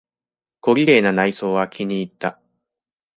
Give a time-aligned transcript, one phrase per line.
[0.61, 2.41] 小綺麗な内装は気にいった。